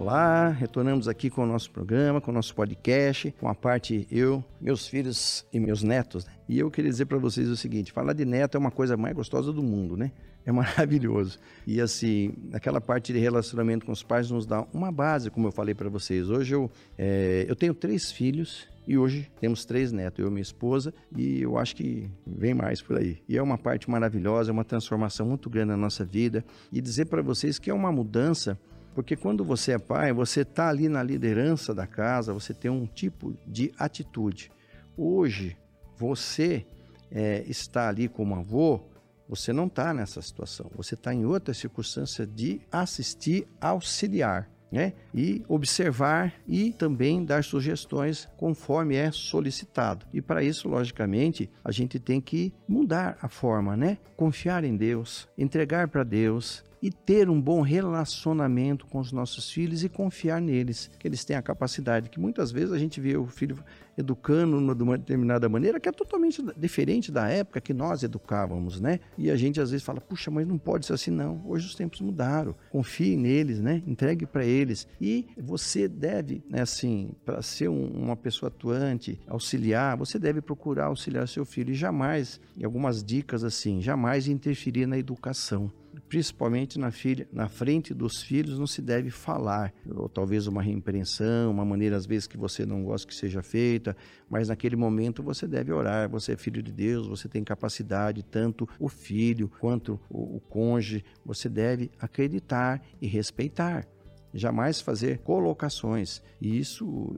Olá, 0.03 0.49
retornamos 0.49 1.07
aqui 1.07 1.29
com 1.29 1.43
o 1.43 1.45
nosso 1.45 1.71
programa, 1.71 2.19
com 2.19 2.29
o 2.29 2.33
nosso 2.33 2.53
podcast, 2.53 3.33
com 3.39 3.47
a 3.47 3.55
parte 3.55 4.05
eu, 4.11 4.43
meus 4.59 4.85
filhos 4.85 5.45
e 5.53 5.61
meus 5.61 5.81
netos. 5.81 6.25
Né? 6.25 6.33
E 6.49 6.59
eu 6.59 6.69
queria 6.69 6.91
dizer 6.91 7.05
para 7.05 7.17
vocês 7.17 7.47
o 7.47 7.55
seguinte: 7.55 7.93
falar 7.93 8.11
de 8.11 8.25
neto 8.25 8.55
é 8.55 8.59
uma 8.59 8.69
coisa 8.69 8.97
mais 8.97 9.15
gostosa 9.15 9.53
do 9.53 9.63
mundo, 9.63 9.95
né? 9.95 10.11
É 10.45 10.51
maravilhoso. 10.51 11.39
E 11.65 11.79
assim, 11.79 12.33
aquela 12.51 12.81
parte 12.81 13.13
de 13.13 13.19
relacionamento 13.19 13.85
com 13.85 13.93
os 13.93 14.03
pais 14.03 14.29
nos 14.29 14.45
dá 14.45 14.67
uma 14.73 14.91
base, 14.91 15.31
como 15.31 15.47
eu 15.47 15.53
falei 15.53 15.73
para 15.73 15.87
vocês. 15.87 16.29
Hoje 16.29 16.53
eu, 16.53 16.69
é, 16.97 17.45
eu 17.47 17.55
tenho 17.55 17.73
três 17.73 18.11
filhos 18.11 18.67
e 18.85 18.97
hoje 18.97 19.31
temos 19.39 19.63
três 19.63 19.93
netos, 19.93 20.19
eu 20.19 20.27
e 20.27 20.29
minha 20.29 20.41
esposa, 20.41 20.93
e 21.15 21.43
eu 21.43 21.57
acho 21.57 21.77
que 21.77 22.11
vem 22.27 22.53
mais 22.53 22.81
por 22.81 22.97
aí. 22.97 23.19
E 23.25 23.37
é 23.37 23.41
uma 23.41 23.57
parte 23.57 23.89
maravilhosa, 23.89 24.51
é 24.51 24.53
uma 24.53 24.65
transformação 24.65 25.25
muito 25.25 25.49
grande 25.49 25.69
na 25.69 25.77
nossa 25.77 26.03
vida. 26.03 26.43
E 26.73 26.81
dizer 26.81 27.05
para 27.05 27.21
vocês 27.21 27.57
que 27.57 27.69
é 27.69 27.73
uma 27.73 27.89
mudança, 27.89 28.59
porque 28.93 29.15
quando 29.15 29.43
você 29.43 29.73
é 29.73 29.79
pai, 29.79 30.13
você 30.13 30.41
está 30.41 30.69
ali 30.69 30.87
na 30.87 31.01
liderança 31.01 31.73
da 31.73 31.87
casa, 31.87 32.33
você 32.33 32.53
tem 32.53 32.69
um 32.69 32.85
tipo 32.85 33.35
de 33.45 33.73
atitude. 33.77 34.51
Hoje, 34.95 35.57
você 35.97 36.65
é, 37.11 37.43
está 37.47 37.89
ali 37.89 38.07
como 38.07 38.35
avô, 38.35 38.81
você 39.27 39.51
não 39.51 39.67
está 39.67 39.93
nessa 39.93 40.21
situação. 40.21 40.69
Você 40.75 40.93
está 40.95 41.13
em 41.13 41.25
outra 41.25 41.53
circunstância 41.53 42.25
de 42.25 42.61
assistir, 42.71 43.47
auxiliar. 43.59 44.49
Né? 44.71 44.93
E 45.13 45.43
observar 45.47 46.33
e 46.47 46.73
também 46.73 47.23
dar 47.23 47.43
sugestões 47.43 48.27
conforme 48.35 48.95
é 48.95 49.11
solicitado. 49.11 50.03
E 50.11 50.19
para 50.19 50.43
isso, 50.43 50.67
logicamente, 50.67 51.47
a 51.63 51.71
gente 51.71 51.99
tem 51.99 52.19
que 52.19 52.51
mudar 52.67 53.15
a 53.21 53.29
forma, 53.29 53.77
né? 53.77 53.99
Confiar 54.17 54.63
em 54.63 54.75
Deus, 54.75 55.29
entregar 55.37 55.89
para 55.89 56.03
Deus, 56.03 56.63
e 56.83 56.91
ter 56.91 57.29
um 57.29 57.39
bom 57.39 57.61
relacionamento 57.61 58.85
com 58.87 58.99
os 58.99 59.13
nossos 59.13 59.49
filhos 59.49 59.85
e 59.85 59.89
confiar 59.89 60.41
neles, 60.41 60.91
que 60.99 61.07
eles 61.07 61.23
têm 61.23 61.37
a 61.37 61.41
capacidade, 61.41 62.09
que 62.09 62.19
muitas 62.19 62.51
vezes 62.51 62.73
a 62.73 62.77
gente 62.77 62.99
vê 62.99 63.15
o 63.15 63.25
filho 63.25 63.57
educando 63.97 64.75
de 64.75 64.83
uma 64.83 64.97
determinada 64.97 65.47
maneira 65.47 65.79
que 65.79 65.87
é 65.87 65.93
totalmente 65.93 66.43
diferente 66.57 67.09
da 67.09 67.29
época 67.29 67.61
que 67.61 67.73
nós 67.73 68.03
educávamos, 68.03 68.81
né? 68.81 68.99
E 69.17 69.31
a 69.31 69.37
gente 69.37 69.61
às 69.61 69.71
vezes 69.71 69.85
fala, 69.85 70.01
puxa, 70.01 70.29
mas 70.29 70.45
não 70.45 70.57
pode 70.57 70.85
ser 70.85 70.91
assim 70.91 71.11
não. 71.11 71.41
Hoje 71.45 71.67
os 71.67 71.75
tempos 71.75 72.01
mudaram. 72.01 72.53
Confie 72.69 73.15
neles, 73.15 73.61
né? 73.61 73.81
Entregue 73.87 74.25
para 74.25 74.43
eles. 74.43 74.85
E 74.99 75.27
você 75.37 75.87
deve, 75.87 76.43
né, 76.49 76.63
assim, 76.63 77.11
para 77.23 77.41
ser 77.41 77.69
um, 77.69 77.85
uma 77.85 78.17
pessoa 78.17 78.49
atuante, 78.49 79.17
auxiliar, 79.25 79.95
você 79.95 80.19
deve 80.19 80.41
procurar 80.41 80.87
auxiliar 80.87 81.29
seu 81.29 81.45
filho 81.45 81.71
e 81.71 81.75
jamais, 81.75 82.41
e 82.57 82.65
algumas 82.65 83.01
dicas 83.01 83.45
assim, 83.45 83.79
jamais 83.79 84.27
interferir 84.27 84.85
na 84.85 84.97
educação 84.97 85.71
principalmente 86.13 86.77
na, 86.77 86.91
filha, 86.91 87.27
na 87.33 87.49
frente 87.49 87.91
dos 87.91 88.21
filhos, 88.21 88.59
não 88.59 88.67
se 88.67 88.83
deve 88.83 89.09
falar. 89.09 89.73
Ou 89.89 90.07
talvez 90.07 90.45
uma 90.45 90.61
repreensão, 90.61 91.49
uma 91.49 91.65
maneira 91.65 91.95
às 91.95 92.05
vezes 92.05 92.27
que 92.27 92.37
você 92.37 92.67
não 92.67 92.83
gosta 92.83 93.07
que 93.07 93.15
seja 93.15 93.41
feita, 93.41 93.97
mas 94.29 94.47
naquele 94.47 94.75
momento 94.75 95.23
você 95.23 95.47
deve 95.47 95.73
orar. 95.73 96.07
Você 96.11 96.33
é 96.33 96.37
filho 96.37 96.61
de 96.61 96.71
Deus, 96.71 97.07
você 97.07 97.27
tem 97.27 97.43
capacidade, 97.43 98.21
tanto 98.21 98.69
o 98.79 98.87
filho 98.87 99.49
quanto 99.59 99.99
o, 100.07 100.35
o 100.35 100.39
cônjuge, 100.39 101.03
você 101.25 101.49
deve 101.49 101.89
acreditar 101.99 102.79
e 103.01 103.07
respeitar 103.07 103.87
jamais 104.35 104.81
fazer 104.81 105.19
colocações. 105.19 106.21
E 106.41 106.59
isso, 106.59 107.15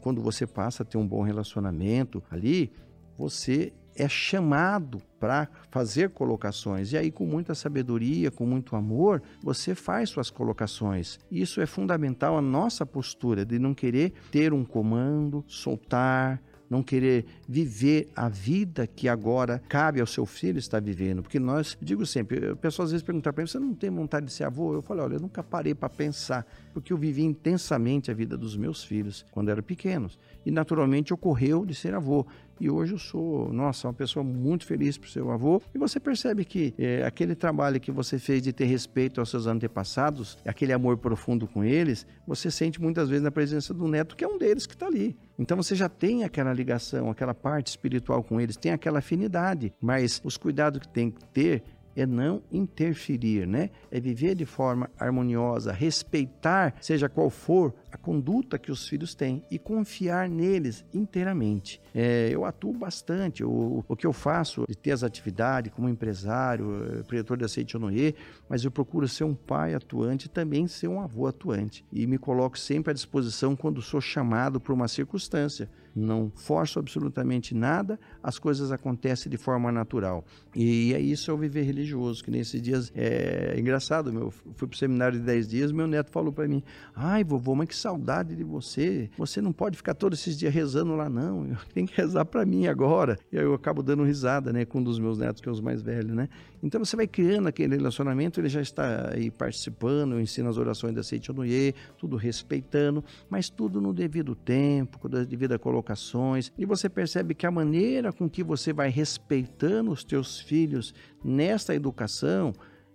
quando 0.00 0.22
você 0.22 0.46
passa 0.46 0.82
a 0.82 0.86
ter 0.86 0.98
um 0.98 1.06
bom 1.06 1.22
relacionamento 1.22 2.22
ali, 2.30 2.70
você 3.16 3.72
é 4.00 4.08
chamado 4.08 5.02
para 5.18 5.46
fazer 5.70 6.10
colocações. 6.10 6.92
E 6.92 6.96
aí, 6.96 7.10
com 7.10 7.26
muita 7.26 7.54
sabedoria, 7.54 8.30
com 8.30 8.46
muito 8.46 8.74
amor, 8.74 9.22
você 9.42 9.74
faz 9.74 10.08
suas 10.08 10.30
colocações. 10.30 11.18
Isso 11.30 11.60
é 11.60 11.66
fundamental 11.66 12.38
a 12.38 12.42
nossa 12.42 12.86
postura 12.86 13.44
de 13.44 13.58
não 13.58 13.74
querer 13.74 14.14
ter 14.30 14.54
um 14.54 14.64
comando, 14.64 15.44
soltar, 15.46 16.40
não 16.70 16.84
querer 16.84 17.26
viver 17.48 18.08
a 18.14 18.28
vida 18.28 18.86
que 18.86 19.08
agora 19.08 19.60
cabe 19.68 20.00
ao 20.00 20.06
seu 20.06 20.24
filho 20.24 20.58
estar 20.58 20.80
vivendo. 20.80 21.20
Porque 21.20 21.40
nós, 21.40 21.76
digo 21.82 22.06
sempre, 22.06 22.52
o 22.52 22.56
pessoal 22.56 22.84
às 22.84 22.92
vezes 22.92 23.04
pergunta 23.04 23.32
para 23.32 23.42
mim: 23.42 23.48
você 23.48 23.58
não 23.58 23.74
tem 23.74 23.90
vontade 23.90 24.26
de 24.26 24.32
ser 24.32 24.44
avô? 24.44 24.74
Eu 24.74 24.80
falo: 24.80 25.02
olha, 25.02 25.14
eu 25.14 25.20
nunca 25.20 25.42
parei 25.42 25.74
para 25.74 25.88
pensar, 25.88 26.46
porque 26.72 26.92
eu 26.92 26.96
vivi 26.96 27.24
intensamente 27.24 28.08
a 28.08 28.14
vida 28.14 28.38
dos 28.38 28.56
meus 28.56 28.84
filhos 28.84 29.26
quando 29.32 29.50
eram 29.50 29.64
pequenos. 29.64 30.16
E 30.46 30.50
naturalmente 30.52 31.12
ocorreu 31.12 31.66
de 31.66 31.74
ser 31.74 31.92
avô. 31.92 32.24
E 32.60 32.68
hoje 32.68 32.92
eu 32.92 32.98
sou, 32.98 33.50
nossa, 33.50 33.88
uma 33.88 33.94
pessoa 33.94 34.22
muito 34.22 34.66
feliz 34.66 34.98
por 34.98 35.08
ser 35.08 35.22
avô. 35.22 35.62
E 35.74 35.78
você 35.78 35.98
percebe 35.98 36.44
que 36.44 36.74
é, 36.78 37.02
aquele 37.04 37.34
trabalho 37.34 37.80
que 37.80 37.90
você 37.90 38.18
fez 38.18 38.42
de 38.42 38.52
ter 38.52 38.66
respeito 38.66 39.18
aos 39.18 39.30
seus 39.30 39.46
antepassados, 39.46 40.36
aquele 40.44 40.74
amor 40.74 40.98
profundo 40.98 41.46
com 41.46 41.64
eles, 41.64 42.06
você 42.26 42.50
sente 42.50 42.78
muitas 42.78 43.08
vezes 43.08 43.24
na 43.24 43.30
presença 43.30 43.72
do 43.72 43.88
neto, 43.88 44.14
que 44.14 44.22
é 44.22 44.28
um 44.28 44.36
deles 44.36 44.66
que 44.66 44.74
está 44.74 44.86
ali. 44.86 45.16
Então 45.38 45.56
você 45.56 45.74
já 45.74 45.88
tem 45.88 46.22
aquela 46.22 46.52
ligação, 46.52 47.08
aquela 47.10 47.32
parte 47.32 47.68
espiritual 47.68 48.22
com 48.22 48.38
eles, 48.38 48.58
tem 48.58 48.72
aquela 48.72 48.98
afinidade. 48.98 49.72
Mas 49.80 50.20
os 50.22 50.36
cuidados 50.36 50.80
que 50.80 50.88
tem 50.88 51.10
que 51.10 51.24
ter 51.28 51.62
é 51.96 52.06
não 52.06 52.42
interferir, 52.52 53.46
né? 53.46 53.70
É 53.90 53.98
viver 53.98 54.34
de 54.34 54.44
forma 54.44 54.88
harmoniosa, 54.98 55.72
respeitar, 55.72 56.74
seja 56.80 57.08
qual 57.08 57.30
for 57.30 57.74
a 57.92 57.96
conduta 57.96 58.58
que 58.58 58.70
os 58.70 58.86
filhos 58.86 59.14
têm 59.14 59.44
e 59.50 59.58
confiar 59.58 60.28
neles 60.28 60.84
inteiramente. 60.94 61.80
É, 61.94 62.28
eu 62.32 62.44
atuo 62.44 62.72
bastante, 62.72 63.42
o, 63.44 63.84
o 63.86 63.96
que 63.96 64.06
eu 64.06 64.12
faço 64.12 64.64
de 64.68 64.76
ter 64.76 64.92
as 64.92 65.02
atividades 65.02 65.72
como 65.72 65.88
empresário, 65.88 67.04
produtor 67.06 67.36
de 67.36 67.44
azeite 67.44 67.76
Onoye, 67.76 68.14
mas 68.48 68.64
eu 68.64 68.70
procuro 68.70 69.08
ser 69.08 69.24
um 69.24 69.34
pai 69.34 69.74
atuante 69.74 70.26
e 70.26 70.28
também 70.28 70.66
ser 70.66 70.88
um 70.88 71.00
avô 71.00 71.26
atuante. 71.26 71.84
E 71.92 72.06
me 72.06 72.18
coloco 72.18 72.58
sempre 72.58 72.90
à 72.90 72.94
disposição 72.94 73.56
quando 73.56 73.82
sou 73.82 74.00
chamado 74.00 74.60
por 74.60 74.72
uma 74.72 74.88
circunstância. 74.88 75.68
Não 75.94 76.30
forço 76.36 76.78
absolutamente 76.78 77.54
nada, 77.54 77.98
as 78.22 78.38
coisas 78.38 78.70
acontecem 78.70 79.30
de 79.30 79.36
forma 79.36 79.72
natural. 79.72 80.24
E 80.54 80.94
é 80.94 81.00
isso 81.00 81.30
é 81.30 81.34
o 81.34 81.36
viver 81.36 81.62
religioso, 81.62 82.22
que 82.22 82.30
nesses 82.30 82.62
dias 82.62 82.92
é 82.94 83.58
engraçado, 83.58 84.12
meu, 84.12 84.30
fui 84.30 84.68
para 84.68 84.74
o 84.74 84.78
seminário 84.78 85.18
de 85.18 85.24
10 85.24 85.48
dias, 85.48 85.72
meu 85.72 85.86
neto 85.86 86.10
falou 86.10 86.32
para 86.32 86.46
mim: 86.46 86.62
"Ai, 86.94 87.24
vovô, 87.24 87.54
mas 87.54 87.68
que 87.68 87.74
saudade 87.80 88.36
de 88.36 88.44
você. 88.44 89.10
Você 89.16 89.40
não 89.40 89.52
pode 89.52 89.76
ficar 89.76 89.94
todos 89.94 90.20
esses 90.20 90.36
dias 90.38 90.52
rezando 90.52 90.94
lá 90.94 91.08
não. 91.08 91.56
Tem 91.72 91.86
que 91.86 91.96
rezar 91.96 92.24
para 92.24 92.44
mim 92.44 92.66
agora". 92.66 93.18
E 93.32 93.38
aí 93.38 93.44
eu 93.44 93.54
acabo 93.54 93.82
dando 93.82 94.04
risada, 94.04 94.52
né, 94.52 94.64
com 94.64 94.78
um 94.78 94.82
dos 94.82 94.98
meus 94.98 95.18
netos 95.18 95.40
que 95.40 95.48
é 95.48 95.52
os 95.52 95.60
mais 95.60 95.82
velhos, 95.82 96.14
né? 96.14 96.28
Então 96.62 96.84
você 96.84 96.94
vai 96.94 97.06
criando 97.06 97.48
aquele 97.48 97.76
relacionamento, 97.76 98.40
ele 98.40 98.48
já 98.48 98.60
está 98.60 99.10
aí 99.12 99.30
participando, 99.30 100.12
eu 100.12 100.20
ensino 100.20 100.48
as 100.48 100.58
orações 100.58 100.94
da 100.94 101.02
Seite 101.02 101.30
Onuye, 101.30 101.74
tudo 101.96 102.16
respeitando, 102.16 103.02
mas 103.28 103.48
tudo 103.48 103.80
no 103.80 103.92
devido 103.92 104.34
tempo, 104.34 104.98
com 104.98 105.08
as 105.16 105.26
devidas 105.26 105.58
colocações. 105.58 106.52
E 106.58 106.66
você 106.66 106.88
percebe 106.88 107.34
que 107.34 107.46
a 107.46 107.50
maneira 107.50 108.12
com 108.12 108.28
que 108.28 108.42
você 108.42 108.72
vai 108.72 108.90
respeitando 108.90 109.90
os 109.90 110.04
teus 110.04 110.40
filhos 110.40 110.94
nesta 111.24 111.74
educação, 111.74 112.52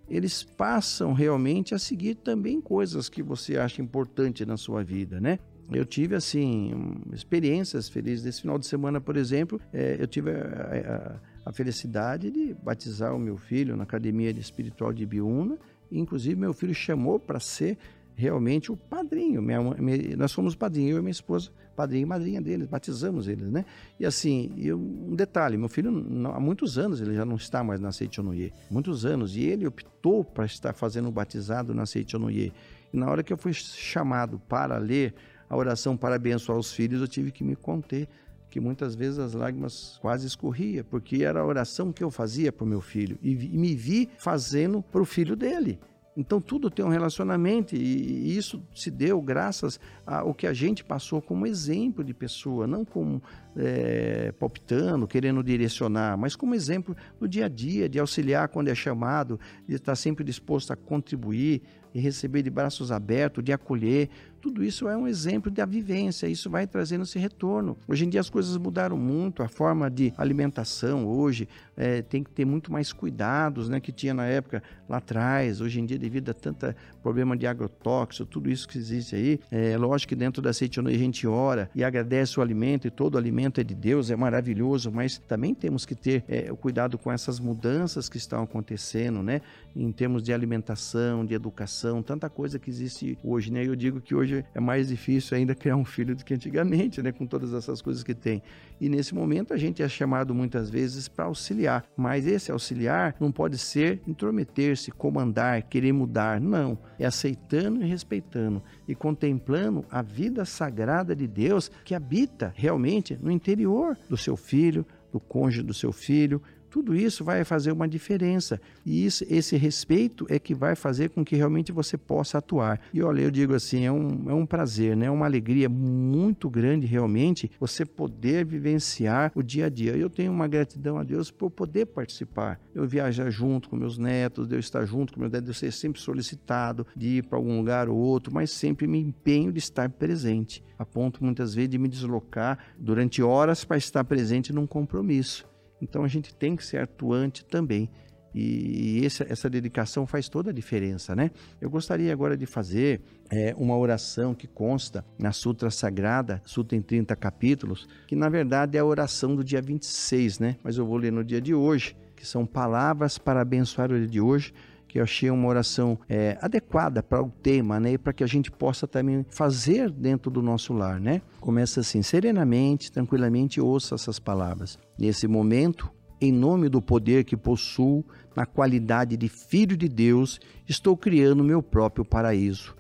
eles 0.10 0.44
passam 0.44 1.14
realmente 1.14 1.74
a 1.74 1.80
seguir 1.80 2.16
também 2.16 2.62
coisas 2.62 3.10
que 3.10 3.24
você 3.24 3.58
acha 3.58 3.82
importante 3.82 4.46
na 4.46 4.58
sua 4.58 4.84
vida, 4.84 5.20
né? 5.20 5.40
Eu 5.72 5.84
tive, 5.84 6.16
assim, 6.16 7.02
experiências 7.12 7.90
felizes. 7.90 8.24
Nesse 8.24 8.42
final 8.42 8.60
de 8.60 8.68
semana, 8.68 9.02
por 9.02 9.18
exemplo, 9.18 9.60
é, 9.74 9.98
eu 10.00 10.06
tive 10.06 10.32
a, 10.32 11.20
a, 11.44 11.50
a, 11.50 11.52
felicidade 11.52 12.30
de 12.30 12.54
batizar 12.54 13.16
o 13.16 13.20
meu 13.20 13.36
filho 13.36 13.76
na 13.76 13.84
Academia 13.84 14.30
Espiritual 14.30 14.94
de 14.94 15.06
Biúna. 15.06 15.58
Inclusive, 15.92 16.36
meu 16.36 16.54
filho 16.54 16.74
chamou 16.74 17.20
para 17.20 17.40
ser 17.40 17.78
realmente 18.16 18.72
o 18.72 18.78
padrinho. 18.78 19.42
Minha, 19.42 19.62
minha, 19.62 20.18
nós 20.18 20.32
fomos 20.32 20.56
padrinho, 20.56 20.92
eu 20.92 20.98
e 20.98 21.02
minha 21.02 21.12
esposa, 21.12 21.52
padrinho 21.76 22.04
e 22.04 22.06
madrinha 22.06 22.42
deles, 22.42 22.68
batizamos 22.68 23.28
eles, 23.28 23.52
né? 23.52 23.66
E 24.00 24.06
assim, 24.06 24.54
eu, 24.58 24.78
um 24.78 25.16
detalhe, 25.16 25.58
meu 25.58 25.68
filho 25.68 25.92
não, 25.92 26.32
há 26.32 26.40
muitos 26.40 26.78
anos 26.78 27.02
ele 27.02 27.14
já 27.14 27.26
não 27.26 27.36
está 27.36 27.64
mais 27.64 27.80
na 27.80 27.92
Seichonoye, 27.92 28.54
muitos 28.72 29.06
anos, 29.06 29.36
e 29.36 29.44
ele 29.44 29.68
optou 29.68 30.24
para 30.24 30.46
estar 30.46 30.74
fazendo 30.74 31.10
o 31.10 31.12
batizado 31.12 31.74
na 31.74 31.86
Seichonoye. 31.86 32.54
E 32.94 32.98
na 32.98 33.10
hora 33.10 33.22
que 33.22 33.34
eu 33.34 33.38
fui 33.38 33.54
chamado 33.54 34.40
para 34.48 34.78
ler 34.78 35.14
a 35.50 35.56
oração 35.56 35.98
para 35.98 36.16
abençoar 36.16 36.58
os 36.58 36.72
filhos, 36.72 37.02
eu 37.02 37.08
tive 37.08 37.32
que 37.32 37.44
me 37.44 37.56
conter 37.56 38.08
que 38.50 38.60
muitas 38.62 38.96
vezes 38.96 39.20
as 39.20 39.34
lágrimas 39.34 40.00
quase 40.02 40.26
escorria, 40.26 40.82
porque 40.82 41.26
era 41.26 41.42
a 41.42 41.46
oração 41.46 41.92
que 41.92 42.02
eu 42.02 42.10
fazia 42.10 42.54
para 42.54 42.64
o 42.64 42.68
meu 42.68 42.80
filho 42.80 43.20
e, 43.22 43.32
e 43.32 43.58
me 43.58 43.76
vi 43.76 44.10
fazendo 44.18 44.82
para 44.82 45.02
o 45.02 45.06
filho 45.06 45.36
dele. 45.36 45.78
Então 46.18 46.40
tudo 46.40 46.70
tem 46.70 46.86
um 46.86 46.90
relacionamento 46.90 47.76
e 47.76 48.38
isso 48.38 48.64
se 48.74 48.90
deu 48.90 49.22
graças 49.22 49.80
ao 50.06 50.34
que 50.34 50.48
a 50.48 50.54
gente 50.54 50.84
passou 50.84 51.22
como 51.22 51.46
exemplo 51.46 52.04
de 52.04 52.14
pessoa, 52.14 52.66
não 52.66 52.86
como 52.86 53.22
é, 53.56 54.32
palpitando, 54.34 55.08
querendo 55.08 55.44
direcionar, 55.44 56.18
mas 56.18 56.36
como 56.36 56.56
exemplo 56.56 56.96
no 57.20 57.28
dia 57.28 57.46
a 57.46 57.50
dia, 57.50 57.90
de 57.90 58.00
auxiliar 58.00 58.48
quando 58.48 58.70
é 58.70 58.76
chamado, 58.76 59.40
de 59.68 59.76
estar 59.76 59.96
sempre 59.96 60.24
disposto 60.24 60.72
a 60.72 60.76
contribuir 60.76 61.62
e 61.94 62.00
receber 62.00 62.42
de 62.42 62.50
braços 62.50 62.92
abertos, 62.92 63.44
de 63.44 63.54
acolher. 63.54 64.10
Tudo 64.46 64.64
isso 64.64 64.88
é 64.88 64.96
um 64.96 65.08
exemplo 65.08 65.50
da 65.50 65.66
vivência, 65.66 66.28
isso 66.28 66.52
vai 66.52 66.68
trazendo 66.68 67.02
esse 67.02 67.18
retorno. 67.18 67.76
Hoje 67.88 68.06
em 68.06 68.10
dia 68.10 68.20
as 68.20 68.30
coisas 68.30 68.56
mudaram 68.58 68.96
muito, 68.96 69.42
a 69.42 69.48
forma 69.48 69.90
de 69.90 70.14
alimentação 70.16 71.08
hoje 71.08 71.50
é, 71.76 72.04
tem 72.04 72.24
que 72.24 72.30
ter 72.30 72.46
muito 72.46 72.72
mais 72.72 72.94
cuidados 72.94 73.68
né, 73.68 73.80
que 73.80 73.92
tinha 73.92 74.14
na 74.14 74.28
época 74.28 74.62
lá 74.88 74.98
atrás. 74.98 75.62
Hoje 75.62 75.82
em 75.82 75.86
dia, 75.88 75.98
devido 75.98 76.30
a 76.30 76.34
tanta 76.36 76.76
problema 77.02 77.36
de 77.36 77.48
agrotóxico, 77.48 78.30
tudo 78.30 78.48
isso 78.48 78.68
que 78.68 78.78
existe 78.78 79.16
aí, 79.16 79.40
é 79.50 79.76
lógico 79.80 80.10
que 80.10 80.16
dentro 80.16 80.44
da 80.44 80.52
aceitona 80.52 80.92
a 80.92 80.94
gente 80.94 81.26
ora 81.26 81.68
e 81.74 81.84
agradece 81.84 82.40
o 82.40 82.44
alimento 82.44 82.86
e 82.86 82.92
todo 82.92 83.18
alimento 83.18 83.60
é 83.60 83.64
de 83.64 83.74
Deus, 83.74 84.12
é 84.12 84.16
maravilhoso, 84.16 84.92
mas 84.92 85.18
também 85.18 85.56
temos 85.56 85.88
que 85.88 85.96
ter 85.96 86.24
é, 86.28 86.54
cuidado 86.54 87.00
com 87.00 87.12
essas 87.12 87.40
mudanças 87.40 88.08
que 88.08 88.18
estão 88.18 88.44
acontecendo, 88.44 89.24
né, 89.24 89.42
em 89.76 89.92
termos 89.92 90.22
de 90.22 90.32
alimentação, 90.32 91.26
de 91.26 91.34
educação, 91.34 92.04
tanta 92.04 92.30
coisa 92.30 92.60
que 92.60 92.70
existe 92.70 93.18
hoje, 93.24 93.52
né? 93.52 93.66
Eu 93.66 93.76
digo 93.76 94.00
que 94.00 94.14
hoje 94.14 94.35
hoje 94.36 94.46
é 94.54 94.60
mais 94.60 94.88
difícil 94.90 95.38
ainda 95.38 95.56
criar 95.56 95.76
um 95.76 95.86
filho 95.86 96.16
do 96.16 96.24
que 96.24 96.34
antigamente, 96.34 97.02
né, 97.02 97.12
com 97.12 97.26
todas 97.26 97.54
essas 97.54 97.82
coisas 97.82 98.04
que 98.04 98.14
tem. 98.14 98.42
E 98.80 98.90
nesse 98.90 99.16
momento 99.16 99.54
a 99.54 99.58
gente 99.58 99.82
é 99.82 99.88
chamado 99.88 100.34
muitas 100.34 100.70
vezes 100.70 101.08
para 101.08 101.26
auxiliar, 101.26 101.86
mas 101.96 102.28
esse 102.28 102.52
auxiliar 102.52 103.16
não 103.20 103.32
pode 103.32 103.58
ser 103.58 104.02
intrometer-se, 104.08 104.92
comandar, 104.92 105.62
querer 105.64 105.94
mudar, 105.94 106.42
não. 106.42 106.78
É 107.00 107.06
aceitando 107.06 107.84
e 107.84 107.88
respeitando 107.88 108.62
e 108.88 108.96
contemplando 108.96 109.86
a 109.90 110.02
vida 110.02 110.44
sagrada 110.46 111.16
de 111.16 111.28
Deus 111.28 111.72
que 111.84 111.96
habita 111.96 112.54
realmente 112.56 113.18
no 113.22 113.32
interior 113.32 113.98
do 114.10 114.18
seu 114.18 114.36
filho, 114.36 114.86
do 115.12 115.20
cônjuge 115.20 115.64
do 115.64 115.74
seu 115.74 115.94
filho, 115.94 116.42
tudo 116.76 116.94
isso 116.94 117.24
vai 117.24 117.46
fazer 117.46 117.72
uma 117.72 117.88
diferença. 117.88 118.60
E 118.86 119.06
isso, 119.06 119.24
esse 119.30 119.56
respeito 119.56 120.28
é 120.30 120.38
que 120.38 120.54
vai 120.54 120.76
fazer 120.76 121.10
com 121.10 121.24
que 121.24 121.34
realmente 121.34 121.72
você 121.72 121.98
possa 121.98 122.40
atuar. 122.40 122.82
E 122.94 123.02
olha, 123.02 123.22
eu 123.22 123.32
digo 123.32 123.54
assim, 123.54 123.86
é 123.86 123.92
um, 123.94 124.30
é 124.30 124.34
um 124.34 124.46
prazer, 124.46 124.94
né? 124.98 125.06
É 125.06 125.10
uma 125.10 125.26
alegria 125.26 125.70
muito 125.70 126.50
grande 126.50 126.86
realmente 126.86 127.50
você 127.58 127.86
poder 127.86 128.44
vivenciar 128.44 129.32
o 129.34 129.42
dia 129.42 129.68
a 129.68 129.70
dia. 129.70 129.96
Eu 129.96 130.10
tenho 130.10 130.34
uma 130.34 130.50
gratidão 130.50 130.98
a 130.98 131.04
Deus 131.04 131.32
por 131.32 131.50
poder 131.50 131.86
participar. 131.86 132.60
Eu 132.74 132.86
viajar 132.86 133.30
junto 133.30 133.70
com 133.70 133.78
meus 133.78 133.98
netos, 133.98 134.46
de 134.46 134.56
eu 134.56 134.60
estar 134.60 134.86
junto 134.86 135.14
com 135.14 135.22
meus 135.22 135.32
netos, 135.32 135.48
eu 135.48 135.54
ser 135.54 135.72
sempre 135.72 136.02
solicitado 136.02 136.86
de 136.94 137.20
ir 137.20 137.24
para 137.24 137.38
algum 137.38 137.58
lugar 137.58 137.88
ou 137.88 137.96
outro, 137.96 138.34
mas 138.34 138.52
sempre 138.52 138.86
me 138.86 139.00
empenho 139.00 139.50
de 139.50 139.60
estar 139.60 139.90
presente, 139.92 140.62
a 140.78 140.86
ponto 140.86 141.24
muitas 141.24 141.56
vezes 141.56 141.70
de 141.70 141.78
me 141.78 141.88
deslocar 141.88 142.60
durante 142.78 143.24
horas 143.24 143.64
para 143.64 143.78
estar 143.78 144.04
presente 144.04 144.52
num 144.52 144.68
compromisso. 144.68 145.55
Então 145.86 146.04
a 146.04 146.08
gente 146.08 146.34
tem 146.36 146.56
que 146.56 146.66
ser 146.66 146.78
atuante 146.78 147.46
também. 147.46 147.90
E 148.38 149.02
essa, 149.06 149.26
essa 149.30 149.50
dedicação 149.50 150.06
faz 150.06 150.28
toda 150.28 150.50
a 150.50 150.54
diferença, 150.54 151.16
né? 151.16 151.32
Eu 151.62 151.70
gostaria 151.70 152.12
agora 152.12 152.36
de 152.36 152.46
fazer 152.46 153.02
é, 153.30 153.56
uma 153.58 153.78
oração 153.78 154.36
que 154.36 154.46
consta 154.46 155.06
na 155.18 155.32
Sutra 155.32 155.72
Sagrada, 155.72 156.42
Sutra 156.44 156.76
em 156.76 156.82
30 156.82 157.16
capítulos, 157.16 157.88
que 158.06 158.14
na 158.14 158.28
verdade 158.28 158.78
é 158.78 158.82
a 158.82 158.86
oração 158.86 159.38
do 159.38 159.42
dia 159.42 159.62
26, 159.62 160.40
né? 160.40 160.58
Mas 160.62 160.76
eu 160.78 160.86
vou 160.86 160.98
ler 160.98 161.14
no 161.14 161.24
dia 161.24 161.40
de 161.40 161.54
hoje, 161.54 161.96
que 162.14 162.28
são 162.28 162.46
palavras 162.46 163.18
para 163.18 163.40
abençoar 163.40 163.90
o 163.90 163.98
dia 163.98 164.08
de 164.08 164.20
hoje, 164.20 164.54
que 164.96 165.00
eu 165.00 165.04
achei 165.04 165.30
uma 165.30 165.50
oração 165.50 166.00
é, 166.08 166.38
adequada 166.42 167.04
para 167.04 167.22
o 167.22 167.30
tema, 167.30 167.82
né? 167.82 167.98
Para 167.98 168.14
que 168.14 168.24
a 168.24 168.28
gente 168.28 168.50
possa 168.50 168.88
também 168.88 169.26
fazer 169.30 169.92
dentro 169.92 170.32
do 170.32 170.42
nosso 170.42 170.72
lar, 170.72 171.02
né? 171.02 171.22
Começa 171.42 171.82
assim: 171.82 172.02
serenamente, 172.02 172.90
tranquilamente, 172.90 173.60
ouça 173.60 173.96
essas 173.96 174.20
palavras. 174.20 174.80
Nesse 174.98 175.28
momento, 175.28 175.92
em 176.22 176.32
nome 176.32 176.70
do 176.70 176.82
poder 176.82 177.26
que 177.26 177.36
possuo, 177.36 178.06
na 178.34 178.46
qualidade 178.46 179.18
de 179.18 179.28
filho 179.28 179.76
de 179.76 179.90
Deus, 179.90 180.40
estou 180.66 180.96
criando 180.96 181.44
meu 181.44 181.62
próprio 181.62 182.06
paraíso. 182.06 182.74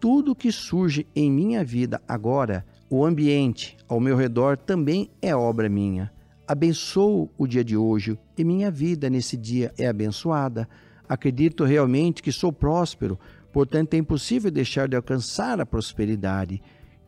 Tudo 0.00 0.34
que 0.34 0.50
surge 0.50 1.06
em 1.14 1.30
minha 1.30 1.62
vida 1.62 2.00
agora, 2.08 2.64
o 2.88 3.04
ambiente 3.04 3.76
ao 3.86 4.00
meu 4.00 4.16
redor 4.16 4.56
também 4.56 5.10
é 5.20 5.36
obra 5.36 5.68
minha. 5.68 6.10
Abençoo 6.46 7.30
o 7.36 7.46
dia 7.46 7.62
de 7.62 7.76
hoje 7.76 8.18
e 8.38 8.42
minha 8.42 8.70
vida 8.70 9.10
nesse 9.10 9.36
dia 9.36 9.70
é 9.76 9.86
abençoada. 9.86 10.66
Acredito 11.08 11.64
realmente 11.64 12.22
que 12.22 12.30
sou 12.30 12.52
próspero, 12.52 13.18
portanto 13.52 13.94
é 13.94 13.96
impossível 13.96 14.50
deixar 14.50 14.88
de 14.88 14.96
alcançar 14.96 15.60
a 15.60 15.66
prosperidade. 15.66 16.60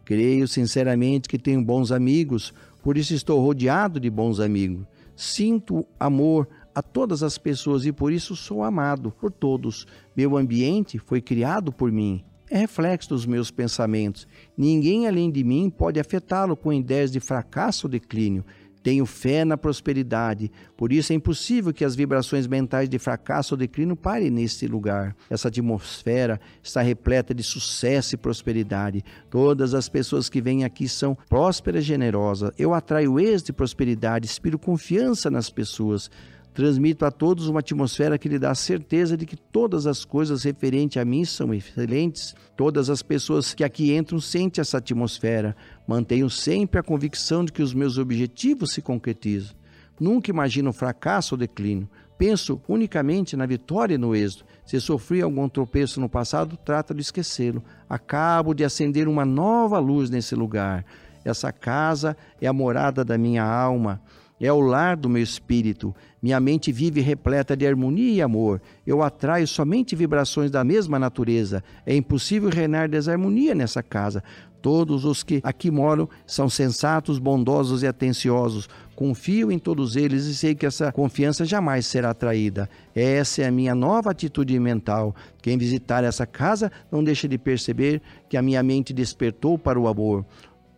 Creio 0.04 0.48
sinceramente 0.48 1.28
que 1.28 1.38
tenho 1.38 1.62
bons 1.62 1.92
amigos, 1.92 2.52
por 2.82 2.96
isso 2.96 3.14
estou 3.14 3.40
rodeado 3.40 4.00
de 4.00 4.08
bons 4.08 4.40
amigos. 4.40 4.86
Sinto 5.14 5.86
amor 5.98 6.48
a 6.74 6.82
todas 6.82 7.22
as 7.22 7.36
pessoas 7.36 7.84
e 7.84 7.92
por 7.92 8.12
isso 8.12 8.34
sou 8.34 8.64
amado 8.64 9.10
por 9.10 9.30
todos. 9.30 9.86
Meu 10.16 10.36
ambiente 10.36 10.98
foi 10.98 11.20
criado 11.20 11.70
por 11.70 11.92
mim. 11.92 12.24
É 12.48 12.58
reflexo 12.58 13.10
dos 13.10 13.26
meus 13.26 13.50
pensamentos. 13.50 14.26
Ninguém 14.56 15.06
além 15.06 15.30
de 15.30 15.44
mim 15.44 15.70
pode 15.70 16.00
afetá-lo 16.00 16.56
com 16.56 16.72
ideias 16.72 17.12
de 17.12 17.20
fracasso 17.20 17.86
ou 17.86 17.90
declínio. 17.90 18.44
Tenho 18.82 19.04
fé 19.04 19.44
na 19.44 19.58
prosperidade, 19.58 20.50
por 20.76 20.90
isso 20.92 21.12
é 21.12 21.16
impossível 21.16 21.72
que 21.72 21.84
as 21.84 21.94
vibrações 21.94 22.46
mentais 22.46 22.88
de 22.88 22.98
fracasso 22.98 23.54
ou 23.54 23.58
declínio 23.58 23.94
parem 23.94 24.30
nesse 24.30 24.66
lugar. 24.66 25.14
Essa 25.28 25.48
atmosfera 25.48 26.40
está 26.62 26.80
repleta 26.80 27.34
de 27.34 27.42
sucesso 27.42 28.14
e 28.14 28.18
prosperidade. 28.18 29.04
Todas 29.28 29.74
as 29.74 29.88
pessoas 29.88 30.30
que 30.30 30.40
vêm 30.40 30.64
aqui 30.64 30.88
são 30.88 31.16
prósperas 31.28 31.84
e 31.84 31.86
generosas. 31.88 32.52
Eu 32.58 32.72
atraio 32.72 33.20
êxito 33.20 33.50
e 33.50 33.52
prosperidade, 33.52 34.26
inspiro 34.26 34.58
confiança 34.58 35.30
nas 35.30 35.50
pessoas. 35.50 36.10
Transmito 36.52 37.04
a 37.04 37.12
todos 37.12 37.46
uma 37.46 37.60
atmosfera 37.60 38.18
que 38.18 38.28
lhe 38.28 38.38
dá 38.38 38.54
certeza 38.54 39.16
de 39.16 39.24
que 39.24 39.36
todas 39.36 39.86
as 39.86 40.04
coisas 40.04 40.42
referentes 40.42 41.00
a 41.00 41.04
mim 41.04 41.24
são 41.24 41.54
excelentes. 41.54 42.34
Todas 42.56 42.90
as 42.90 43.02
pessoas 43.02 43.54
que 43.54 43.62
aqui 43.62 43.94
entram 43.94 44.20
sentem 44.20 44.60
essa 44.60 44.78
atmosfera. 44.78 45.56
Mantenho 45.86 46.28
sempre 46.28 46.80
a 46.80 46.82
convicção 46.82 47.44
de 47.44 47.52
que 47.52 47.62
os 47.62 47.72
meus 47.72 47.98
objetivos 47.98 48.72
se 48.72 48.82
concretizam. 48.82 49.54
Nunca 50.00 50.30
imagino 50.30 50.72
fracasso 50.72 51.34
ou 51.34 51.38
declínio. 51.38 51.88
Penso 52.18 52.60
unicamente 52.68 53.36
na 53.36 53.46
vitória 53.46 53.94
e 53.94 53.98
no 53.98 54.14
êxito. 54.14 54.44
Se 54.66 54.80
sofri 54.80 55.22
algum 55.22 55.48
tropeço 55.48 56.00
no 56.00 56.08
passado, 56.08 56.56
trato 56.56 56.92
de 56.92 57.00
esquecê-lo. 57.00 57.62
Acabo 57.88 58.54
de 58.54 58.64
acender 58.64 59.06
uma 59.06 59.24
nova 59.24 59.78
luz 59.78 60.10
nesse 60.10 60.34
lugar. 60.34 60.84
Essa 61.24 61.52
casa 61.52 62.16
é 62.40 62.46
a 62.46 62.52
morada 62.52 63.04
da 63.04 63.16
minha 63.16 63.44
alma 63.44 64.02
é 64.40 64.52
o 64.52 64.60
lar 64.60 64.96
do 64.96 65.08
meu 65.08 65.22
espírito. 65.22 65.94
Minha 66.22 66.40
mente 66.40 66.72
vive 66.72 67.00
repleta 67.00 67.56
de 67.56 67.66
harmonia 67.66 68.12
e 68.12 68.22
amor. 68.22 68.60
Eu 68.86 69.02
atraio 69.02 69.46
somente 69.46 69.94
vibrações 69.94 70.50
da 70.50 70.64
mesma 70.64 70.98
natureza. 70.98 71.62
É 71.84 71.94
impossível 71.94 72.48
reinar 72.48 72.88
desarmonia 72.88 73.54
nessa 73.54 73.82
casa. 73.82 74.22
Todos 74.62 75.06
os 75.06 75.22
que 75.22 75.40
aqui 75.42 75.70
moram 75.70 76.08
são 76.26 76.48
sensatos, 76.48 77.18
bondosos 77.18 77.82
e 77.82 77.86
atenciosos. 77.86 78.68
Confio 78.94 79.50
em 79.50 79.58
todos 79.58 79.96
eles 79.96 80.26
e 80.26 80.34
sei 80.34 80.54
que 80.54 80.66
essa 80.66 80.92
confiança 80.92 81.46
jamais 81.46 81.86
será 81.86 82.12
traída. 82.12 82.68
Essa 82.94 83.42
é 83.42 83.46
a 83.46 83.50
minha 83.50 83.74
nova 83.74 84.10
atitude 84.10 84.58
mental. 84.60 85.14
Quem 85.40 85.56
visitar 85.56 86.04
essa 86.04 86.26
casa 86.26 86.70
não 86.92 87.02
deixa 87.02 87.26
de 87.26 87.38
perceber 87.38 88.02
que 88.28 88.36
a 88.36 88.42
minha 88.42 88.62
mente 88.62 88.92
despertou 88.92 89.58
para 89.58 89.80
o 89.80 89.88
amor. 89.88 90.26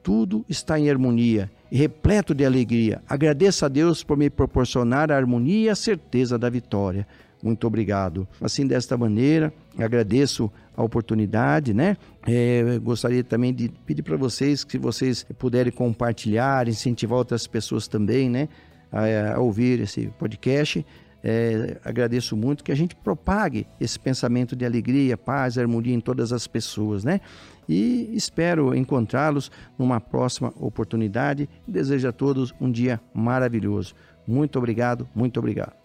Tudo 0.03 0.45
está 0.49 0.79
em 0.79 0.91
harmonia 0.91 1.51
e 1.71 1.77
repleto 1.77 2.35
de 2.35 2.45
alegria. 2.45 3.01
Agradeço 3.09 3.65
a 3.65 3.69
Deus 3.69 4.03
por 4.03 4.17
me 4.17 4.29
proporcionar 4.29 5.13
a 5.13 5.17
harmonia 5.17 5.67
e 5.67 5.69
a 5.69 5.75
certeza 5.75 6.39
da 6.39 6.51
vitória. 6.51 7.07
Muito 7.43 7.67
obrigado. 7.67 8.27
Assim, 8.41 8.67
desta 8.67 8.97
maneira, 8.97 9.53
agradeço 9.77 10.51
a 10.77 10.83
oportunidade, 10.83 11.75
né? 11.75 11.97
É, 12.27 12.79
gostaria 12.83 13.25
também 13.25 13.53
de 13.53 13.69
pedir 13.85 14.03
para 14.03 14.17
vocês 14.17 14.63
que 14.63 14.79
vocês 14.79 15.27
puderem 15.39 15.73
compartilhar, 15.73 16.69
incentivar 16.69 17.19
outras 17.19 17.47
pessoas 17.47 17.89
também, 17.89 18.31
né? 18.31 18.49
A, 18.93 19.35
a 19.35 19.41
ouvir 19.41 19.81
esse 19.81 20.07
podcast. 20.19 20.85
É, 21.25 21.79
agradeço 21.85 22.37
muito 22.37 22.65
que 22.65 22.73
a 22.73 22.75
gente 22.75 22.97
propague 22.97 23.67
esse 23.81 23.99
pensamento 23.99 24.57
de 24.57 24.65
alegria, 24.65 25.17
paz, 25.17 25.57
harmonia 25.57 25.95
em 25.95 26.01
todas 26.01 26.33
as 26.33 26.47
pessoas, 26.47 27.05
né? 27.05 27.21
E 27.69 28.11
espero 28.13 28.75
encontrá-los 28.75 29.51
numa 29.79 30.01
próxima 30.01 30.53
oportunidade. 30.57 31.49
Desejo 31.67 32.09
a 32.09 32.13
todos 32.13 32.53
um 32.61 32.71
dia 32.71 33.01
maravilhoso. 33.15 33.95
Muito 34.27 34.59
obrigado, 34.59 35.09
muito 35.15 35.39
obrigado. 35.39 35.82